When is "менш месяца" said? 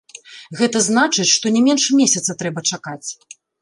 1.69-2.31